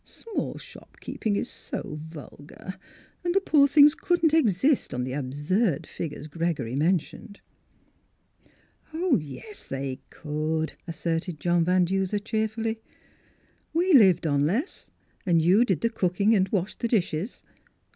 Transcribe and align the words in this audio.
Small 0.03 0.57
shop 0.57 0.97
keeping 0.99 1.35
is 1.35 1.47
so 1.47 1.99
vulgar, 2.01 2.79
and 3.23 3.35
the 3.35 3.39
poor 3.39 3.67
things 3.67 3.93
couldn't 3.93 4.33
exist 4.33 4.95
on 4.95 5.03
the 5.03 5.13
absurd 5.13 5.85
figures 5.85 6.25
Gregory 6.25 6.75
mentioned."" 6.75 7.39
Oh, 8.95 9.19
yes 9.19 9.63
they 9.63 9.99
could," 10.09 10.73
asserted 10.87 11.39
John 11.39 11.63
Van 11.63 11.85
Duser 11.85 12.17
cheerfully." 12.17 12.79
We 13.75 13.93
lived 13.93 14.25
on 14.25 14.41
less^ 14.41 14.89
and 15.23 15.39
you 15.39 15.63
did 15.63 15.81
the 15.81 15.89
cooking 15.91 16.33
and 16.33 16.49
washed 16.49 16.79
the 16.79 16.87
dishes. 16.87 17.43